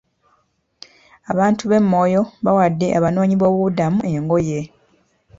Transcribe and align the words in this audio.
Abantu 1.31 1.63
b'e 1.65 1.79
Moyo 1.91 2.21
bawadde 2.45 2.87
abanoonyi 2.97 3.35
boobubudamu 3.37 3.99
engoye. 4.15 4.59